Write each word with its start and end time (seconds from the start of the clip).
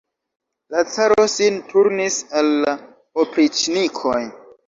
La 0.75 0.79
caro 0.93 1.25
sin 1.33 1.59
turnis 1.73 2.17
al 2.41 2.49
la 2.65 2.73
opriĉnikoj. 3.25 4.19